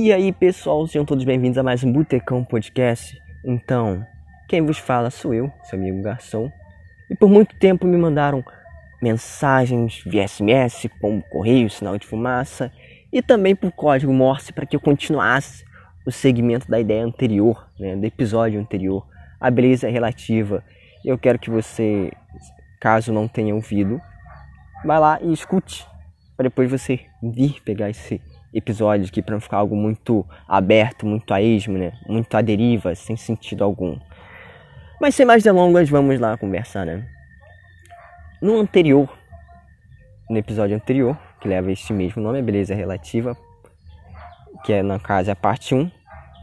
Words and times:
E 0.00 0.12
aí, 0.12 0.32
pessoal, 0.32 0.86
sejam 0.86 1.04
todos 1.04 1.24
bem-vindos 1.24 1.58
a 1.58 1.62
mais 1.64 1.82
um 1.82 1.92
Botecão 1.92 2.44
Podcast. 2.44 3.20
Então, 3.44 4.06
quem 4.48 4.64
vos 4.64 4.78
fala 4.78 5.10
sou 5.10 5.34
eu, 5.34 5.52
seu 5.64 5.76
amigo 5.76 6.00
Garçom. 6.00 6.48
E 7.10 7.16
por 7.16 7.28
muito 7.28 7.58
tempo 7.58 7.84
me 7.84 7.96
mandaram 7.96 8.44
mensagens 9.02 10.00
via 10.06 10.28
SMS, 10.28 10.88
como 11.00 11.20
correio, 11.22 11.68
sinal 11.68 11.98
de 11.98 12.06
fumaça, 12.06 12.70
e 13.12 13.20
também 13.20 13.56
por 13.56 13.72
código 13.72 14.12
Morse 14.12 14.52
para 14.52 14.64
que 14.64 14.76
eu 14.76 14.80
continuasse 14.80 15.64
o 16.06 16.12
segmento 16.12 16.70
da 16.70 16.78
ideia 16.78 17.04
anterior, 17.04 17.68
né, 17.76 17.96
do 17.96 18.04
episódio 18.04 18.60
anterior. 18.60 19.04
A 19.40 19.50
beleza 19.50 19.90
relativa. 19.90 20.62
Eu 21.04 21.18
quero 21.18 21.40
que 21.40 21.50
você, 21.50 22.12
caso 22.80 23.12
não 23.12 23.26
tenha 23.26 23.52
ouvido, 23.52 24.00
vá 24.84 25.00
lá 25.00 25.18
e 25.20 25.32
escute 25.32 25.84
para 26.36 26.44
depois 26.44 26.70
você 26.70 27.00
vir 27.20 27.60
pegar 27.64 27.90
esse 27.90 28.22
episódio 28.52 29.06
aqui 29.06 29.22
para 29.22 29.34
não 29.34 29.40
ficar 29.40 29.58
algo 29.58 29.76
muito 29.76 30.24
aberto, 30.46 31.06
muito 31.06 31.32
a 31.32 31.40
esmo, 31.40 31.76
né? 31.76 31.92
Muito 32.06 32.34
à 32.34 32.40
deriva, 32.40 32.94
sem 32.94 33.16
sentido 33.16 33.64
algum. 33.64 33.98
Mas 35.00 35.14
sem 35.14 35.26
mais 35.26 35.42
delongas, 35.42 35.88
vamos 35.88 36.18
lá 36.18 36.36
conversar, 36.36 36.86
né? 36.86 37.06
No 38.40 38.58
anterior, 38.58 39.08
no 40.28 40.36
episódio 40.36 40.76
anterior, 40.76 41.16
que 41.40 41.48
leva 41.48 41.70
este 41.70 41.92
mesmo 41.92 42.22
nome, 42.22 42.38
a 42.38 42.42
beleza 42.42 42.74
relativa, 42.74 43.36
que 44.64 44.72
é 44.72 44.82
na 44.82 44.98
casa 44.98 45.32
a 45.32 45.36
parte 45.36 45.74
1, 45.74 45.90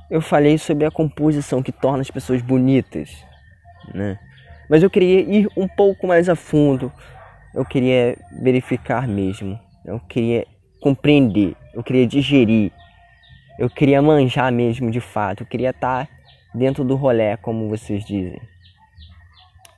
eu 0.09 0.22
falei 0.22 0.58
sobre 0.58 0.85
a 0.85 0.91
composição 0.91 1.63
que 1.63 1.72
torna 1.72 2.02
as 2.02 2.11
pessoas 2.11 2.41
bonitas, 2.41 3.23
né? 3.94 4.19
Mas 4.69 4.83
eu 4.83 4.89
queria 4.89 5.19
ir 5.22 5.49
um 5.55 5.67
pouco 5.67 6.08
mais 6.08 6.30
a 6.30 6.35
fundo, 6.35 6.91
eu 7.53 7.66
queria 7.66 8.17
verificar 8.41 9.08
mesmo 9.08 9.59
eu 9.85 9.99
queria 9.99 10.45
compreender, 10.81 11.55
eu 11.75 11.84
queria 11.84 12.07
digerir, 12.07 12.71
eu 13.59 13.70
queria 13.70 14.02
manjar 14.02 14.52
mesmo 14.52 14.89
de 14.89 15.02
fato, 15.02 15.43
eu 15.43 15.47
queria 15.47 15.70
estar 15.70 16.09
dentro 16.53 16.83
do 16.83 16.95
rolê, 16.95 17.36
como 17.38 17.69
vocês 17.69 18.03
dizem. 18.03 18.41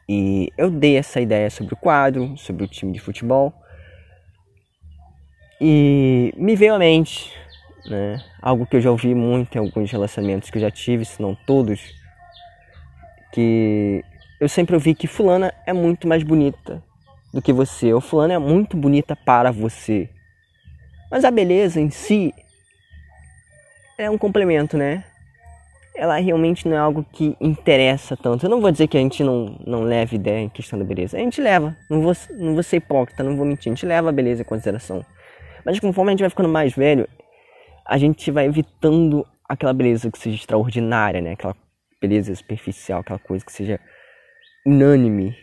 E 0.07 0.53
eu 0.57 0.69
dei 0.69 0.95
essa 0.95 1.19
ideia 1.19 1.49
sobre 1.49 1.73
o 1.73 1.77
quadro, 1.77 2.37
sobre 2.37 2.63
o 2.63 2.67
time 2.67 2.93
de 2.93 2.99
futebol. 2.99 3.53
E 5.59 6.31
me 6.37 6.55
veio 6.55 6.75
à 6.75 6.79
mente, 6.79 7.33
né, 7.89 8.23
algo 8.41 8.65
que 8.65 8.77
eu 8.77 8.81
já 8.81 8.91
ouvi 8.91 9.13
muito 9.13 9.55
em 9.55 9.59
alguns 9.59 9.91
relacionamentos 9.91 10.49
que 10.49 10.57
eu 10.57 10.61
já 10.61 10.71
tive, 10.71 11.03
se 11.03 11.21
não 11.21 11.35
todos, 11.35 11.81
que 13.33 14.03
eu 14.39 14.47
sempre 14.47 14.75
ouvi 14.75 14.93
que 14.93 15.07
fulana 15.07 15.51
é 15.65 15.73
muito 15.73 16.07
mais 16.07 16.23
bonita 16.23 16.81
do 17.33 17.41
que 17.41 17.51
você. 17.51 17.93
O 17.93 17.99
fulano 17.99 18.33
é 18.33 18.39
muito 18.39 18.77
bonita 18.77 19.15
para 19.15 19.51
você. 19.51 20.09
Mas 21.09 21.23
a 21.23 21.31
beleza 21.31 21.79
em 21.79 21.89
si 21.89 22.33
é 23.97 24.09
um 24.09 24.17
complemento, 24.17 24.77
né? 24.77 25.03
Ela 25.95 26.17
realmente 26.17 26.67
não 26.67 26.75
é 26.75 26.79
algo 26.79 27.03
que 27.11 27.35
interessa 27.41 28.15
tanto. 28.15 28.45
Eu 28.45 28.49
não 28.49 28.61
vou 28.61 28.71
dizer 28.71 28.87
que 28.87 28.97
a 28.97 28.99
gente 28.99 29.23
não, 29.23 29.57
não 29.65 29.81
leve 29.81 30.15
ideia 30.15 30.41
em 30.41 30.49
questão 30.49 30.77
da 30.77 30.85
beleza. 30.85 31.17
A 31.17 31.19
gente 31.19 31.41
leva. 31.41 31.75
Não 31.89 32.01
vou, 32.01 32.13
não 32.31 32.53
vou 32.53 32.61
ser 32.61 32.77
hipócrita, 32.77 33.23
não 33.23 33.35
vou 33.35 33.45
mentir. 33.45 33.71
A 33.71 33.75
gente 33.75 33.85
leva 33.85 34.09
a 34.09 34.11
beleza 34.11 34.43
em 34.43 34.45
consideração. 34.45 35.03
Mas 35.65 35.79
conforme 35.79 36.11
a 36.11 36.13
gente 36.13 36.19
vai 36.19 36.29
ficando 36.29 36.49
mais 36.49 36.73
velho, 36.73 37.07
a 37.83 37.97
gente 37.97 38.29
vai 38.29 38.45
evitando 38.45 39.25
aquela 39.49 39.73
beleza 39.73 40.11
que 40.11 40.19
seja 40.19 40.35
extraordinária, 40.35 41.21
né? 41.21 41.31
Aquela 41.31 41.55
beleza 41.99 42.35
superficial, 42.35 42.99
aquela 42.99 43.19
coisa 43.19 43.43
que 43.43 43.51
seja 43.51 43.79
unânime, 44.65 45.35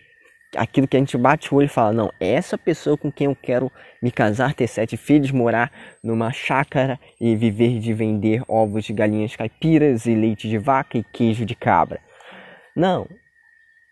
aquilo 0.56 0.88
que 0.88 0.96
a 0.96 1.00
gente 1.00 1.16
bate 1.16 1.52
o 1.52 1.58
olho 1.58 1.66
e 1.66 1.68
fala, 1.68 1.92
não, 1.92 2.12
é 2.20 2.32
essa 2.32 2.56
pessoa 2.56 2.96
com 2.96 3.10
quem 3.10 3.26
eu 3.26 3.36
quero 3.36 3.70
me 4.02 4.10
casar, 4.10 4.54
ter 4.54 4.66
sete 4.66 4.96
filhos, 4.96 5.30
morar 5.30 5.70
numa 6.02 6.32
chácara 6.32 6.98
e 7.20 7.34
viver 7.36 7.78
de 7.78 7.92
vender 7.92 8.42
ovos 8.48 8.84
de 8.84 8.92
galinhas 8.92 9.36
caipiras 9.36 10.06
e 10.06 10.14
leite 10.14 10.48
de 10.48 10.58
vaca 10.58 10.98
e 10.98 11.04
queijo 11.04 11.44
de 11.44 11.54
cabra. 11.54 12.00
Não, 12.76 13.06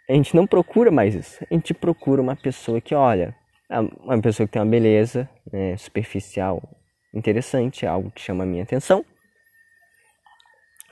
a 0.08 0.12
gente 0.12 0.34
não 0.34 0.46
procura 0.46 0.90
mais 0.90 1.14
isso. 1.14 1.44
A 1.50 1.54
gente 1.54 1.72
procura 1.72 2.20
uma 2.20 2.36
pessoa 2.36 2.80
que, 2.80 2.94
olha, 2.94 3.34
é 3.70 3.80
uma 3.80 4.20
pessoa 4.20 4.46
que 4.46 4.52
tem 4.52 4.62
uma 4.62 4.70
beleza 4.70 5.28
né, 5.50 5.76
superficial 5.76 6.62
interessante, 7.14 7.84
é 7.84 7.88
algo 7.88 8.10
que 8.10 8.20
chama 8.20 8.44
a 8.44 8.46
minha 8.46 8.62
atenção. 8.62 9.04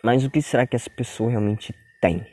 Mas 0.03 0.25
o 0.25 0.31
que 0.31 0.41
será 0.41 0.67
que 0.67 0.77
essa 0.77 0.89
pessoa 0.89 1.31
realmente 1.31 1.75
tem? 2.01 2.27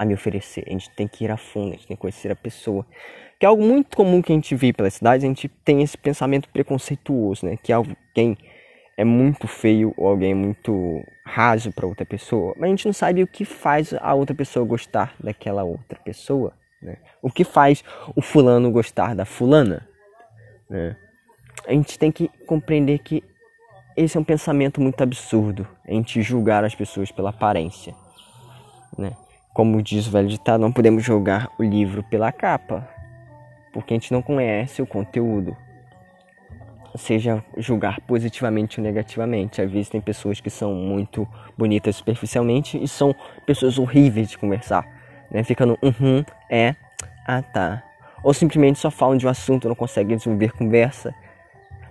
A 0.00 0.04
me 0.06 0.14
oferecer. 0.14 0.64
A 0.66 0.70
gente 0.70 0.88
tem 0.88 1.06
que 1.06 1.24
ir 1.24 1.30
a 1.30 1.36
fundo, 1.36 1.68
a 1.68 1.72
gente 1.72 1.86
tem 1.86 1.94
que 1.94 2.00
conhecer 2.00 2.32
a 2.32 2.34
pessoa. 2.34 2.86
Que 3.38 3.44
é 3.44 3.48
algo 3.50 3.62
muito 3.62 3.94
comum 3.94 4.22
que 4.22 4.32
a 4.32 4.34
gente 4.34 4.54
vê 4.54 4.72
pela 4.72 4.88
cidade, 4.88 5.26
a 5.26 5.28
gente 5.28 5.46
tem 5.46 5.82
esse 5.82 5.98
pensamento 5.98 6.48
preconceituoso, 6.48 7.44
né? 7.44 7.58
Que 7.62 7.70
alguém 7.70 8.38
é 8.96 9.04
muito 9.04 9.46
feio 9.46 9.92
ou 9.98 10.08
alguém 10.08 10.32
é 10.32 10.34
muito 10.34 11.04
raso 11.22 11.70
para 11.70 11.86
outra 11.86 12.06
pessoa, 12.06 12.54
mas 12.56 12.64
a 12.64 12.68
gente 12.68 12.86
não 12.86 12.94
sabe 12.94 13.22
o 13.22 13.26
que 13.26 13.44
faz 13.44 13.92
a 13.92 14.14
outra 14.14 14.34
pessoa 14.34 14.64
gostar 14.64 15.14
daquela 15.22 15.64
outra 15.64 15.98
pessoa, 16.02 16.54
né? 16.82 16.96
O 17.20 17.30
que 17.30 17.44
faz 17.44 17.84
o 18.16 18.22
fulano 18.22 18.70
gostar 18.70 19.14
da 19.14 19.26
fulana, 19.26 19.86
né? 20.68 20.96
A 21.66 21.72
gente 21.72 21.98
tem 21.98 22.10
que 22.10 22.28
compreender 22.46 23.00
que 23.00 23.22
esse 23.98 24.16
é 24.16 24.20
um 24.20 24.24
pensamento 24.24 24.80
muito 24.80 25.02
absurdo, 25.02 25.68
a 25.86 25.92
gente 25.92 26.22
julgar 26.22 26.64
as 26.64 26.74
pessoas 26.74 27.12
pela 27.12 27.28
aparência, 27.28 27.94
né? 28.96 29.14
Como 29.52 29.82
diz 29.82 30.06
o 30.06 30.10
velho 30.10 30.28
ditado, 30.28 30.60
não 30.60 30.72
podemos 30.72 31.02
julgar 31.02 31.50
o 31.58 31.62
livro 31.62 32.02
pela 32.04 32.30
capa, 32.30 32.88
porque 33.72 33.92
a 33.92 33.96
gente 33.96 34.12
não 34.12 34.22
conhece 34.22 34.80
o 34.80 34.86
conteúdo. 34.86 35.56
Seja 36.96 37.44
julgar 37.56 38.00
positivamente 38.00 38.80
ou 38.80 38.84
negativamente. 38.84 39.60
Às 39.60 39.70
vezes 39.70 39.88
tem 39.88 40.00
pessoas 40.00 40.40
que 40.40 40.50
são 40.50 40.74
muito 40.74 41.26
bonitas 41.56 41.96
superficialmente 41.96 42.82
e 42.82 42.88
são 42.88 43.14
pessoas 43.46 43.78
horríveis 43.78 44.28
de 44.30 44.38
conversar. 44.38 44.86
Né? 45.30 45.44
Fica 45.44 45.64
no 45.64 45.78
uhum, 45.82 46.24
é, 46.48 46.74
ah 47.26 47.42
tá. 47.42 47.82
Ou 48.22 48.34
simplesmente 48.34 48.78
só 48.78 48.90
falam 48.90 49.16
de 49.16 49.26
um 49.26 49.30
assunto 49.30 49.68
não 49.68 49.74
conseguem 49.74 50.16
desenvolver 50.16 50.52
conversa. 50.52 51.14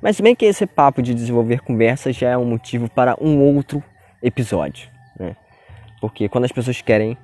Mas 0.02 0.20
bem 0.20 0.36
que 0.36 0.46
esse 0.46 0.66
papo 0.66 1.02
de 1.02 1.14
desenvolver 1.14 1.62
conversa 1.62 2.12
já 2.12 2.30
é 2.30 2.38
um 2.38 2.46
motivo 2.46 2.90
para 2.90 3.18
um 3.22 3.40
outro 3.42 3.84
episódio. 4.22 4.90
Né? 5.18 5.36
Porque 6.00 6.30
quando 6.30 6.46
as 6.46 6.52
pessoas 6.52 6.82
querem 6.82 7.18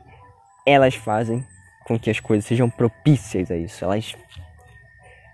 elas 0.65 0.95
fazem 0.95 1.45
com 1.85 1.99
que 1.99 2.09
as 2.09 2.19
coisas 2.19 2.45
sejam 2.45 2.69
propícias 2.69 3.51
a 3.51 3.55
isso. 3.55 3.85
Elas, 3.85 4.15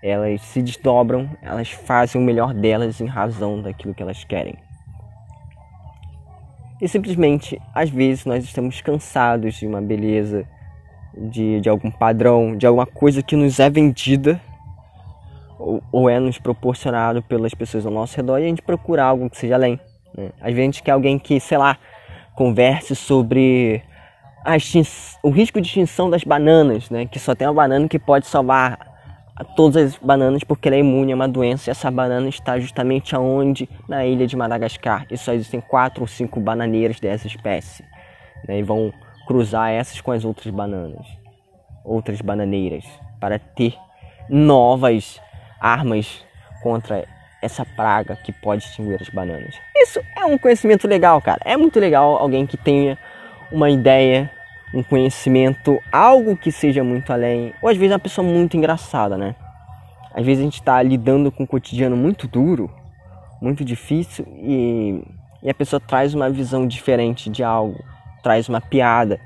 elas 0.02 0.40
se 0.42 0.60
desdobram, 0.60 1.30
elas 1.40 1.70
fazem 1.70 2.20
o 2.20 2.24
melhor 2.24 2.52
delas 2.52 3.00
em 3.00 3.06
razão 3.06 3.62
daquilo 3.62 3.94
que 3.94 4.02
elas 4.02 4.22
querem. 4.24 4.56
E 6.80 6.88
simplesmente, 6.88 7.60
às 7.74 7.88
vezes, 7.88 8.26
nós 8.26 8.44
estamos 8.44 8.80
cansados 8.80 9.54
de 9.54 9.66
uma 9.66 9.80
beleza, 9.80 10.44
de, 11.16 11.60
de 11.60 11.68
algum 11.68 11.90
padrão, 11.90 12.56
de 12.56 12.66
alguma 12.66 12.86
coisa 12.86 13.22
que 13.22 13.36
nos 13.36 13.60
é 13.60 13.70
vendida 13.70 14.40
ou, 15.58 15.82
ou 15.92 16.10
é 16.10 16.18
nos 16.18 16.38
proporcionado 16.38 17.22
pelas 17.22 17.54
pessoas 17.54 17.86
ao 17.86 17.92
nosso 17.92 18.16
redor 18.16 18.38
e 18.38 18.44
a 18.44 18.48
gente 18.48 18.62
procura 18.62 19.04
algo 19.04 19.30
que 19.30 19.36
seja 19.38 19.54
além. 19.54 19.78
Né? 20.16 20.30
Às 20.40 20.46
vezes 20.46 20.58
a 20.58 20.64
gente 20.64 20.82
quer 20.82 20.90
alguém 20.90 21.18
que, 21.18 21.38
sei 21.38 21.56
lá, 21.56 21.78
converse 22.34 22.96
sobre 22.96 23.82
o 25.22 25.30
risco 25.30 25.60
de 25.60 25.68
extinção 25.68 26.10
das 26.10 26.24
bananas, 26.24 26.90
né? 26.90 27.06
Que 27.06 27.18
só 27.18 27.34
tem 27.34 27.46
uma 27.46 27.54
banana 27.54 27.88
que 27.88 27.98
pode 27.98 28.26
salvar 28.26 28.92
todas 29.56 29.94
as 29.94 29.96
bananas 29.96 30.44
porque 30.44 30.68
ela 30.68 30.76
é 30.76 30.80
imune 30.80 31.12
a 31.12 31.14
uma 31.14 31.28
doença. 31.28 31.70
E 31.70 31.72
essa 31.72 31.90
banana 31.90 32.28
está 32.28 32.58
justamente 32.58 33.14
aonde? 33.14 33.68
Na 33.88 34.04
ilha 34.04 34.26
de 34.26 34.36
Madagascar. 34.36 35.06
E 35.10 35.16
só 35.16 35.32
existem 35.32 35.60
quatro 35.60 36.02
ou 36.02 36.06
cinco 36.06 36.40
bananeiras 36.40 37.00
dessa 37.00 37.26
espécie. 37.26 37.84
Né? 38.46 38.58
E 38.58 38.62
vão 38.62 38.92
cruzar 39.26 39.70
essas 39.70 40.00
com 40.00 40.12
as 40.12 40.24
outras 40.24 40.52
bananas, 40.52 41.06
outras 41.84 42.20
bananeiras, 42.20 42.84
para 43.20 43.38
ter 43.38 43.74
novas 44.28 45.20
armas 45.60 46.24
contra 46.62 47.06
essa 47.40 47.64
praga 47.64 48.16
que 48.16 48.32
pode 48.32 48.64
extinguir 48.64 49.00
as 49.00 49.08
bananas. 49.08 49.54
Isso 49.76 50.00
é 50.16 50.24
um 50.24 50.38
conhecimento 50.38 50.86
legal, 50.86 51.20
cara. 51.20 51.40
É 51.44 51.56
muito 51.56 51.78
legal 51.80 52.16
alguém 52.16 52.46
que 52.46 52.56
tenha 52.56 52.98
uma 53.52 53.70
ideia, 53.70 54.30
um 54.74 54.82
conhecimento, 54.82 55.78
algo 55.92 56.36
que 56.36 56.50
seja 56.50 56.82
muito 56.82 57.12
além. 57.12 57.52
Ou 57.62 57.68
às 57.68 57.76
vezes 57.76 57.92
é 57.92 57.94
uma 57.94 58.00
pessoa 58.00 58.26
muito 58.26 58.56
engraçada, 58.56 59.16
né? 59.16 59.34
Às 60.14 60.24
vezes 60.24 60.40
a 60.40 60.44
gente 60.44 60.60
está 60.60 60.82
lidando 60.82 61.30
com 61.30 61.44
um 61.44 61.46
cotidiano 61.46 61.96
muito 61.96 62.26
duro, 62.26 62.70
muito 63.40 63.64
difícil 63.64 64.26
e, 64.38 65.02
e 65.42 65.50
a 65.50 65.54
pessoa 65.54 65.80
traz 65.80 66.14
uma 66.14 66.28
visão 66.28 66.66
diferente 66.66 67.30
de 67.30 67.42
algo, 67.42 67.82
traz 68.22 68.48
uma 68.48 68.60
piada. 68.60 69.20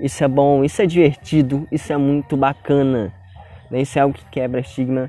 Isso 0.00 0.24
é 0.24 0.28
bom, 0.28 0.64
isso 0.64 0.82
é 0.82 0.86
divertido, 0.86 1.66
isso 1.70 1.92
é 1.92 1.96
muito 1.96 2.36
bacana. 2.36 3.12
Né? 3.70 3.82
Isso 3.82 3.98
é 3.98 4.02
algo 4.02 4.14
que 4.14 4.24
quebra 4.26 4.60
estigma, 4.60 5.08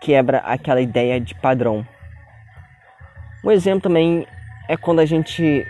quebra 0.00 0.38
aquela 0.38 0.80
ideia 0.80 1.20
de 1.20 1.34
padrão. 1.34 1.86
Um 3.44 3.50
exemplo 3.50 3.82
também 3.82 4.26
é 4.68 4.76
quando 4.76 5.00
a 5.00 5.04
gente 5.04 5.66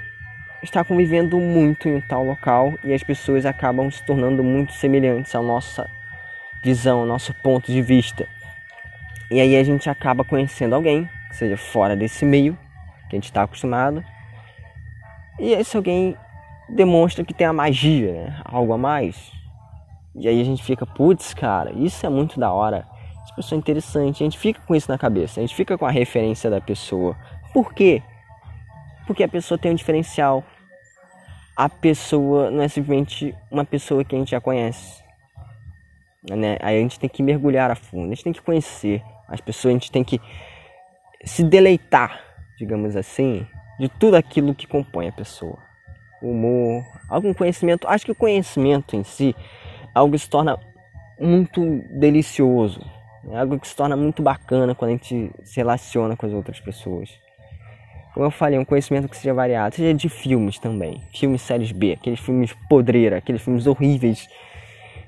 está 0.62 0.84
convivendo 0.84 1.38
muito 1.38 1.88
em 1.88 2.00
tal 2.00 2.24
local 2.24 2.74
e 2.84 2.92
as 2.92 3.02
pessoas 3.02 3.44
acabam 3.44 3.90
se 3.90 4.04
tornando 4.04 4.42
muito 4.42 4.72
semelhantes 4.72 5.34
à 5.34 5.42
nossa 5.42 5.88
visão, 6.62 7.00
ao 7.00 7.06
nosso 7.06 7.34
ponto 7.34 7.72
de 7.72 7.82
vista. 7.82 8.26
E 9.30 9.40
aí 9.40 9.56
a 9.56 9.64
gente 9.64 9.88
acaba 9.88 10.24
conhecendo 10.24 10.74
alguém, 10.74 11.08
que 11.30 11.36
seja 11.36 11.56
fora 11.56 11.96
desse 11.96 12.24
meio 12.24 12.56
que 13.12 13.16
a 13.16 13.18
gente 13.18 13.24
está 13.24 13.42
acostumado, 13.42 14.02
E 15.38 15.52
esse 15.52 15.76
alguém 15.76 16.16
demonstra 16.68 17.24
que 17.24 17.34
tem 17.34 17.46
a 17.46 17.52
magia, 17.52 18.12
né? 18.12 18.42
Algo 18.44 18.72
a 18.72 18.78
mais. 18.78 19.32
E 20.14 20.28
aí 20.28 20.40
a 20.40 20.44
gente 20.44 20.62
fica, 20.62 20.86
putz, 20.86 21.34
cara, 21.34 21.72
isso 21.72 22.04
é 22.06 22.08
muito 22.08 22.38
da 22.38 22.52
hora. 22.52 22.86
Essa 23.22 23.34
pessoa 23.34 23.56
é 23.56 23.60
interessante. 23.60 24.22
A 24.22 24.26
gente 24.26 24.38
fica 24.38 24.60
com 24.62 24.74
isso 24.74 24.90
na 24.90 24.96
cabeça. 24.96 25.40
A 25.40 25.42
gente 25.42 25.54
fica 25.54 25.76
com 25.76 25.86
a 25.86 25.90
referência 25.90 26.50
da 26.50 26.60
pessoa. 26.60 27.16
Por 27.52 27.74
quê? 27.74 28.02
Porque 29.06 29.22
a 29.22 29.28
pessoa 29.28 29.58
tem 29.58 29.72
um 29.72 29.74
diferencial. 29.74 30.44
A 31.56 31.68
pessoa 31.68 32.50
não 32.50 32.62
é 32.62 32.68
simplesmente 32.68 33.34
uma 33.50 33.64
pessoa 33.64 34.04
que 34.04 34.14
a 34.14 34.18
gente 34.18 34.30
já 34.30 34.40
conhece. 34.40 35.02
Né? 36.30 36.56
Aí 36.60 36.78
a 36.78 36.80
gente 36.80 36.98
tem 36.98 37.10
que 37.10 37.22
mergulhar 37.22 37.70
a 37.70 37.74
fundo. 37.74 38.06
A 38.06 38.14
gente 38.14 38.24
tem 38.24 38.32
que 38.32 38.42
conhecer 38.42 39.02
as 39.28 39.40
pessoas. 39.40 39.72
A 39.72 39.74
gente 39.74 39.92
tem 39.92 40.04
que 40.04 40.20
se 41.24 41.42
deleitar, 41.42 42.20
digamos 42.58 42.96
assim, 42.96 43.46
de 43.78 43.88
tudo 43.88 44.16
aquilo 44.16 44.54
que 44.54 44.66
compõe 44.66 45.08
a 45.08 45.12
pessoa. 45.12 45.58
Humor, 46.22 46.84
algum 47.08 47.34
conhecimento. 47.34 47.88
Acho 47.88 48.04
que 48.04 48.12
o 48.12 48.16
conhecimento 48.16 48.94
em 48.94 49.02
si 49.02 49.34
é 49.94 49.98
algo 49.98 50.12
que 50.12 50.18
se 50.20 50.30
torna 50.30 50.58
muito 51.18 51.82
delicioso. 51.90 52.80
É 53.30 53.38
algo 53.38 53.58
que 53.58 53.68
se 53.68 53.76
torna 53.76 53.96
muito 53.96 54.22
bacana 54.22 54.74
quando 54.74 54.90
a 54.90 54.92
gente 54.92 55.30
se 55.44 55.56
relaciona 55.56 56.16
com 56.16 56.26
as 56.26 56.32
outras 56.32 56.60
pessoas. 56.60 57.10
Como 58.14 58.26
eu 58.26 58.30
falei, 58.30 58.58
um 58.58 58.64
conhecimento 58.64 59.08
que 59.08 59.16
seja 59.16 59.32
variado, 59.32 59.74
seja 59.74 59.94
de 59.94 60.08
filmes 60.08 60.58
também. 60.58 61.02
Filmes 61.14 61.40
séries 61.42 61.72
B, 61.72 61.92
aqueles 61.92 62.20
filmes 62.20 62.52
podreira, 62.68 63.16
aqueles 63.16 63.40
filmes 63.40 63.66
horríveis. 63.66 64.28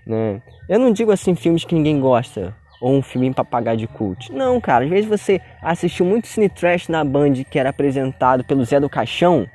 Né? 0.06 0.40
Eu 0.68 0.78
não 0.78 0.90
digo 0.90 1.12
assim 1.12 1.34
filmes 1.34 1.64
que 1.64 1.74
ninguém 1.74 2.00
gosta, 2.00 2.54
ou 2.80 2.94
um 2.96 3.02
filme 3.02 3.32
papagaio 3.32 3.76
de 3.76 3.86
cult. 3.86 4.32
Não, 4.32 4.60
cara, 4.60 4.84
às 4.84 4.90
vezes 4.90 5.08
você 5.08 5.40
assistiu 5.62 6.06
muito 6.06 6.26
Cine 6.26 6.48
Trash 6.48 6.88
na 6.88 7.04
Band 7.04 7.34
que 7.50 7.58
era 7.58 7.70
apresentado 7.70 8.42
pelo 8.44 8.64
Zé 8.64 8.80
do 8.80 8.88
Caixão, 8.88 9.46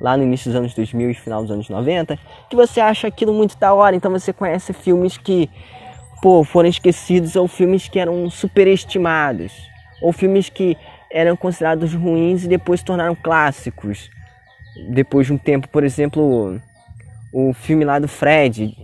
lá 0.00 0.16
no 0.16 0.22
início 0.22 0.50
dos 0.50 0.58
anos 0.58 0.74
2000 0.74 1.10
e 1.10 1.14
final 1.14 1.42
dos 1.42 1.50
anos 1.50 1.68
90, 1.68 2.18
que 2.50 2.56
você 2.56 2.80
acha 2.80 3.06
aquilo 3.06 3.32
muito 3.32 3.56
da 3.56 3.72
hora, 3.72 3.94
então 3.94 4.10
você 4.10 4.32
conhece 4.32 4.72
filmes 4.72 5.16
que, 5.16 5.48
pô, 6.20 6.44
foram 6.44 6.68
esquecidos 6.68 7.36
ou 7.36 7.46
filmes 7.46 7.88
que 7.88 7.98
eram 7.98 8.28
superestimados, 8.28 9.52
ou 10.02 10.12
filmes 10.12 10.48
que 10.48 10.76
eram 11.12 11.36
considerados 11.36 11.94
ruins 11.94 12.44
e 12.44 12.48
depois 12.48 12.80
se 12.80 12.86
tornaram 12.86 13.14
clássicos. 13.14 14.10
Depois 14.90 15.26
de 15.26 15.32
um 15.32 15.38
tempo, 15.38 15.68
por 15.68 15.84
exemplo, 15.84 16.58
o 17.32 17.52
filme 17.52 17.84
lá 17.84 17.98
do 17.98 18.08
Fred, 18.08 18.74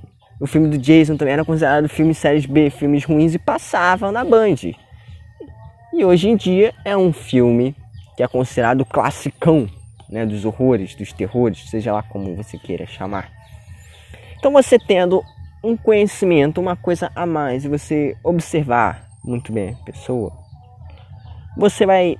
o 0.40 0.46
filme 0.46 0.68
do 0.68 0.78
Jason 0.78 1.16
também 1.16 1.34
era 1.34 1.44
considerado 1.44 1.88
filme 1.88 2.14
séries 2.14 2.46
B, 2.46 2.70
filmes 2.70 3.04
ruins 3.04 3.34
e 3.34 3.38
passavam 3.38 4.12
na 4.12 4.24
Band. 4.24 4.72
E 5.92 6.04
hoje 6.04 6.28
em 6.28 6.36
dia 6.36 6.74
é 6.84 6.96
um 6.96 7.12
filme 7.12 7.74
que 8.16 8.22
é 8.22 8.28
considerado 8.28 8.84
classicão, 8.84 9.68
né, 10.08 10.24
dos 10.24 10.44
horrores, 10.44 10.94
dos 10.94 11.12
terrores, 11.12 11.68
seja 11.68 11.92
lá 11.92 12.02
como 12.02 12.36
você 12.36 12.58
queira 12.58 12.86
chamar. 12.86 13.30
Então 14.38 14.52
você 14.52 14.78
tendo 14.78 15.24
um 15.62 15.76
conhecimento, 15.76 16.60
uma 16.60 16.76
coisa 16.76 17.10
a 17.14 17.26
mais, 17.26 17.64
e 17.64 17.68
você 17.68 18.16
observar 18.22 19.08
muito 19.24 19.52
bem 19.52 19.76
a 19.80 19.84
pessoa, 19.84 20.32
você 21.58 21.84
vai 21.84 22.16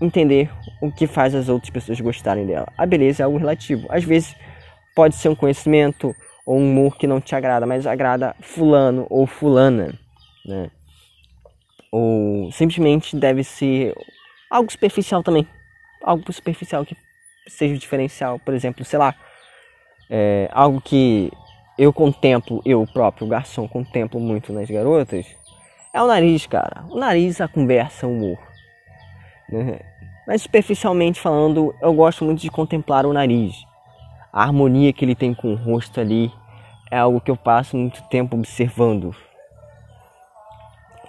entender 0.00 0.50
o 0.80 0.92
que 0.92 1.06
faz 1.06 1.34
as 1.34 1.48
outras 1.48 1.70
pessoas 1.70 1.98
gostarem 2.00 2.46
dela. 2.46 2.70
A 2.76 2.84
beleza 2.84 3.22
é 3.22 3.24
algo 3.24 3.38
relativo. 3.38 3.86
Às 3.90 4.04
vezes 4.04 4.36
pode 4.94 5.14
ser 5.16 5.30
um 5.30 5.34
conhecimento, 5.34 6.14
ou 6.44 6.58
um 6.58 6.70
humor 6.70 6.96
que 6.96 7.06
não 7.06 7.20
te 7.20 7.34
agrada, 7.34 7.66
mas 7.66 7.86
agrada 7.86 8.36
fulano 8.40 9.06
ou 9.08 9.26
fulana, 9.26 9.98
né? 10.44 10.70
Ou 11.90 12.52
simplesmente 12.52 13.16
deve 13.16 13.42
ser 13.42 13.94
algo 14.50 14.70
superficial 14.70 15.22
também. 15.22 15.48
Algo 16.02 16.30
superficial 16.32 16.84
que 16.84 16.96
seja 17.46 17.76
diferencial, 17.76 18.38
por 18.38 18.54
exemplo, 18.54 18.84
sei 18.84 18.98
lá, 18.98 19.14
é, 20.10 20.48
algo 20.52 20.80
que 20.80 21.32
eu 21.78 21.92
contemplo, 21.92 22.60
eu 22.64 22.86
próprio, 22.92 23.26
garçom, 23.26 23.66
contemplo 23.66 24.20
muito 24.20 24.52
nas 24.52 24.68
garotas, 24.68 25.26
é 25.92 26.02
o 26.02 26.06
nariz, 26.06 26.46
cara. 26.46 26.84
O 26.90 26.98
nariz, 26.98 27.40
a 27.40 27.48
conversa, 27.48 28.06
o 28.06 28.10
humor. 28.10 28.47
Né? 29.48 29.80
Mas 30.26 30.42
superficialmente 30.42 31.20
falando, 31.20 31.74
eu 31.80 31.92
gosto 31.94 32.24
muito 32.24 32.40
de 32.40 32.50
contemplar 32.50 33.06
o 33.06 33.12
nariz 33.12 33.66
a 34.32 34.42
harmonia 34.42 34.92
que 34.92 35.04
ele 35.04 35.14
tem 35.14 35.34
com 35.34 35.52
o 35.52 35.56
rosto 35.56 36.00
ali 36.00 36.32
é 36.90 36.98
algo 36.98 37.20
que 37.20 37.30
eu 37.30 37.36
passo 37.36 37.76
muito 37.76 38.02
tempo 38.04 38.36
observando. 38.36 39.14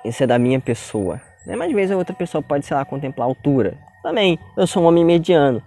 Isso 0.04 0.24
é 0.24 0.28
da 0.28 0.40
minha 0.40 0.60
pessoa. 0.60 1.22
Né? 1.46 1.56
Mas 1.56 1.70
às 1.70 1.76
vezes 1.76 1.92
a 1.92 1.98
outra 1.98 2.16
pessoa 2.16 2.42
pode, 2.42 2.66
sei 2.66 2.76
lá, 2.76 2.84
contemplar 2.86 3.28
a 3.28 3.30
altura. 3.30 3.78
Também, 4.02 4.40
eu 4.58 4.66
sou 4.66 4.84
um 4.84 4.88
homem 4.88 5.06
mediano. 5.06 5.62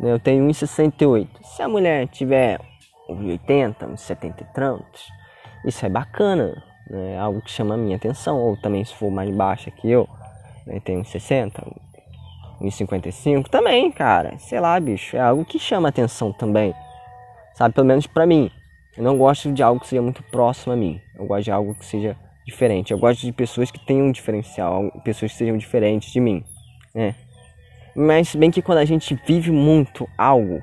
Né? 0.00 0.12
Eu 0.12 0.18
tenho 0.18 0.46
1,68. 0.46 1.28
Se 1.42 1.62
a 1.62 1.68
mulher 1.68 2.06
tiver 2.08 2.60
1,80, 3.10 3.76
1,70 3.76 4.40
e 4.40 4.44
tantos, 4.54 5.08
isso 5.64 5.84
é 5.84 5.88
bacana. 5.88 6.62
Né? 6.88 7.14
É 7.14 7.18
algo 7.18 7.42
que 7.42 7.50
chama 7.50 7.74
a 7.74 7.78
minha 7.78 7.96
atenção. 7.96 8.38
Ou 8.38 8.56
também 8.56 8.84
se 8.84 8.94
for 8.94 9.10
mais 9.10 9.30
baixa 9.34 9.70
que 9.70 9.90
eu, 9.90 10.08
né? 10.66 10.80
tenho 10.80 11.02
1,60, 11.02 11.62
1,55 12.60 13.48
também, 13.48 13.90
cara. 13.90 14.38
Sei 14.38 14.60
lá, 14.60 14.78
bicho, 14.78 15.16
é 15.16 15.20
algo 15.20 15.44
que 15.44 15.58
chama 15.58 15.88
atenção 15.88 16.32
também. 16.32 16.74
Sabe, 17.54 17.74
pelo 17.74 17.86
menos 17.86 18.06
pra 18.06 18.26
mim. 18.26 18.50
Eu 18.96 19.04
não 19.04 19.18
gosto 19.18 19.52
de 19.52 19.62
algo 19.62 19.80
que 19.80 19.86
seja 19.86 20.02
muito 20.02 20.22
próximo 20.22 20.72
a 20.72 20.76
mim. 20.76 21.00
Eu 21.14 21.26
gosto 21.26 21.44
de 21.44 21.50
algo 21.50 21.74
que 21.74 21.84
seja 21.84 22.16
diferente. 22.46 22.92
Eu 22.92 22.98
gosto 22.98 23.20
de 23.20 23.32
pessoas 23.32 23.70
que 23.70 23.84
tenham 23.84 24.06
um 24.06 24.12
diferencial, 24.12 24.90
pessoas 25.04 25.32
que 25.32 25.38
sejam 25.38 25.56
diferentes 25.56 26.12
de 26.12 26.20
mim, 26.20 26.44
né? 26.94 27.14
Mas 27.94 28.34
bem 28.34 28.50
que 28.50 28.62
quando 28.62 28.78
a 28.78 28.84
gente 28.84 29.18
vive 29.26 29.50
muito 29.50 30.08
algo, 30.16 30.62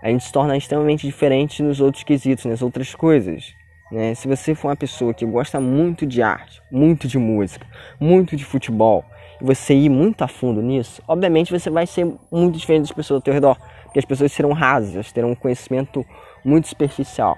a 0.00 0.08
gente 0.08 0.24
se 0.24 0.32
torna 0.32 0.56
extremamente 0.56 1.06
diferente 1.06 1.62
nos 1.62 1.80
outros 1.80 2.04
quesitos, 2.04 2.44
nas 2.44 2.62
outras 2.62 2.94
coisas. 2.94 3.52
Né? 3.90 4.14
Se 4.14 4.28
você 4.28 4.54
for 4.54 4.68
uma 4.68 4.76
pessoa 4.76 5.12
que 5.12 5.26
gosta 5.26 5.60
muito 5.60 6.06
de 6.06 6.22
arte, 6.22 6.62
muito 6.70 7.08
de 7.08 7.18
música, 7.18 7.66
muito 7.98 8.36
de 8.36 8.44
futebol, 8.44 9.04
e 9.40 9.44
você 9.44 9.74
ir 9.74 9.88
muito 9.88 10.22
a 10.22 10.28
fundo 10.28 10.60
nisso, 10.60 11.02
obviamente 11.06 11.52
você 11.52 11.70
vai 11.70 11.86
ser 11.86 12.06
muito 12.30 12.58
diferente 12.58 12.82
das 12.82 12.92
pessoas 12.92 13.18
ao 13.18 13.22
teu 13.22 13.34
redor, 13.34 13.56
porque 13.84 13.98
as 13.98 14.04
pessoas 14.04 14.32
serão 14.32 14.52
rasas, 14.52 15.12
terão 15.12 15.30
um 15.30 15.34
conhecimento 15.34 16.04
muito 16.44 16.68
superficial. 16.68 17.36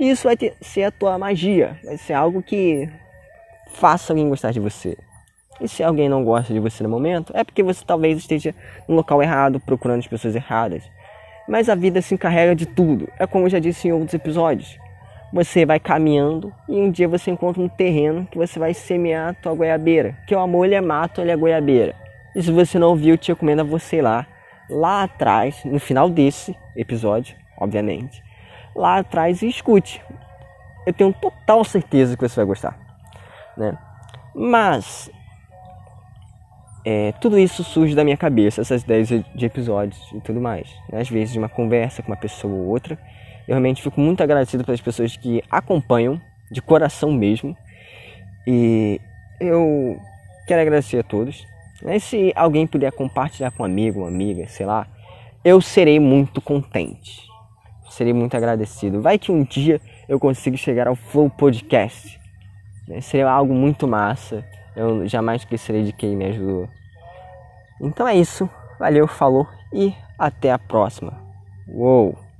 E 0.00 0.10
isso 0.10 0.24
vai 0.24 0.36
ter, 0.36 0.54
ser 0.60 0.84
a 0.84 0.90
tua 0.90 1.18
magia, 1.18 1.78
vai 1.84 1.96
ser 1.96 2.14
algo 2.14 2.42
que 2.42 2.88
faça 3.72 4.12
alguém 4.12 4.28
gostar 4.28 4.50
de 4.50 4.60
você. 4.60 4.96
E 5.60 5.68
se 5.68 5.82
alguém 5.82 6.08
não 6.08 6.24
gosta 6.24 6.52
de 6.52 6.58
você 6.58 6.82
no 6.82 6.88
momento, 6.88 7.32
é 7.36 7.44
porque 7.44 7.62
você 7.62 7.84
talvez 7.84 8.18
esteja 8.18 8.54
no 8.88 8.96
local 8.96 9.22
errado, 9.22 9.60
procurando 9.60 10.00
as 10.00 10.06
pessoas 10.06 10.34
erradas. 10.34 10.82
Mas 11.48 11.68
a 11.68 11.74
vida 11.74 12.02
se 12.02 12.14
encarrega 12.14 12.54
de 12.54 12.66
tudo. 12.66 13.08
É 13.18 13.26
como 13.26 13.46
eu 13.46 13.50
já 13.50 13.58
disse 13.58 13.86
em 13.86 13.92
outros 13.92 14.14
episódios 14.14 14.78
você 15.32 15.64
vai 15.64 15.80
caminhando 15.80 16.52
e 16.68 16.78
um 16.78 16.90
dia 16.90 17.08
você 17.08 17.30
encontra 17.30 17.62
um 17.62 17.68
terreno 17.68 18.26
que 18.30 18.36
você 18.36 18.58
vai 18.58 18.74
semear 18.74 19.30
a 19.30 19.34
tua 19.34 19.54
goiabeira. 19.54 20.16
Que 20.26 20.34
o 20.34 20.38
amor 20.38 20.66
ele 20.66 20.74
é 20.74 20.80
mato, 20.80 21.20
ele 21.20 21.30
é 21.30 21.36
goiabeira. 21.36 21.94
E 22.36 22.42
se 22.42 22.50
você 22.52 22.78
não 22.78 22.88
ouviu, 22.88 23.14
eu 23.14 23.18
te 23.18 23.32
recomendo 23.32 23.60
a 23.60 23.64
você 23.64 24.02
lá, 24.02 24.26
lá 24.68 25.04
atrás, 25.04 25.64
no 25.64 25.80
final 25.80 26.10
desse 26.10 26.54
episódio, 26.76 27.34
obviamente, 27.58 28.22
lá 28.76 28.98
atrás 28.98 29.42
e 29.42 29.48
escute. 29.48 30.02
Eu 30.86 30.92
tenho 30.92 31.12
total 31.12 31.64
certeza 31.64 32.16
que 32.16 32.28
você 32.28 32.36
vai 32.36 32.44
gostar, 32.44 32.78
né? 33.56 33.76
Mas 34.34 35.10
é, 36.84 37.12
tudo 37.20 37.38
isso 37.38 37.62
surge 37.62 37.94
da 37.94 38.04
minha 38.04 38.16
cabeça, 38.16 38.60
essas 38.60 38.82
ideias 38.82 39.08
de 39.08 39.46
episódios 39.46 40.10
e 40.12 40.20
tudo 40.20 40.40
mais. 40.40 40.68
Né? 40.90 41.00
Às 41.00 41.08
vezes 41.08 41.32
de 41.32 41.38
uma 41.38 41.48
conversa 41.48 42.02
com 42.02 42.10
uma 42.10 42.16
pessoa 42.16 42.52
ou 42.52 42.66
outra 42.68 42.98
eu 43.46 43.54
realmente 43.54 43.82
fico 43.82 44.00
muito 44.00 44.22
agradecido 44.22 44.64
pelas 44.64 44.80
pessoas 44.80 45.16
que 45.16 45.42
acompanham, 45.50 46.20
de 46.50 46.60
coração 46.62 47.12
mesmo. 47.12 47.56
E 48.46 49.00
eu 49.40 49.98
quero 50.46 50.62
agradecer 50.62 50.98
a 50.98 51.02
todos. 51.02 51.46
Se 52.00 52.32
alguém 52.36 52.66
puder 52.66 52.92
compartilhar 52.92 53.50
com 53.50 53.62
um 53.62 53.66
amigo, 53.66 54.00
uma 54.00 54.08
amiga, 54.08 54.46
sei 54.46 54.66
lá, 54.66 54.86
eu 55.44 55.60
serei 55.60 55.98
muito 55.98 56.40
contente. 56.40 57.22
Serei 57.90 58.12
muito 58.12 58.36
agradecido. 58.36 59.02
Vai 59.02 59.18
que 59.18 59.32
um 59.32 59.44
dia 59.44 59.80
eu 60.08 60.18
consiga 60.18 60.56
chegar 60.56 60.86
ao 60.86 60.94
Flow 60.94 61.28
Podcast. 61.28 62.18
Né? 62.88 63.00
Seria 63.00 63.28
algo 63.28 63.52
muito 63.52 63.86
massa. 63.86 64.44
Eu 64.74 65.06
jamais 65.06 65.42
esquecerei 65.42 65.82
de 65.82 65.92
quem 65.92 66.16
me 66.16 66.26
ajudou. 66.26 66.68
Então 67.80 68.06
é 68.06 68.16
isso. 68.16 68.48
Valeu, 68.78 69.06
falou 69.06 69.46
e 69.72 69.94
até 70.18 70.52
a 70.52 70.58
próxima. 70.58 71.12
Uou! 71.68 72.31